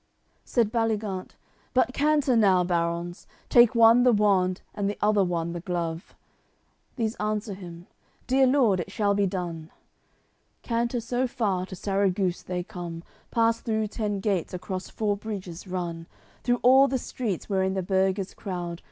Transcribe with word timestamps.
CXCIV 0.01 0.39
Said 0.45 0.71
Baligant: 0.71 1.29
"But 1.75 1.93
canter 1.93 2.35
now, 2.35 2.63
barons, 2.63 3.27
Take 3.49 3.75
one 3.75 4.01
the 4.01 4.11
wand, 4.11 4.63
and 4.73 4.89
the 4.89 4.97
other 4.99 5.23
one 5.23 5.53
the 5.53 5.59
glove!" 5.59 6.15
These 6.95 7.13
answer 7.17 7.53
him: 7.53 7.85
"Dear 8.25 8.47
lord, 8.47 8.79
it 8.79 8.89
shall 8.89 9.13
be 9.13 9.27
done." 9.27 9.69
Canter 10.63 11.01
so 11.01 11.27
far, 11.27 11.67
to 11.67 11.75
Sarraguce 11.75 12.41
they 12.41 12.63
come, 12.63 13.03
Pass 13.29 13.61
through 13.61 13.89
ten 13.89 14.21
gates, 14.21 14.55
across 14.55 14.89
four 14.89 15.15
bridges 15.15 15.67
run, 15.67 16.07
Through 16.41 16.61
all 16.63 16.87
the 16.87 16.97
streets, 16.97 17.47
wherein 17.47 17.75
the 17.75 17.83
burghers 17.83 18.33
crowd. 18.33 18.79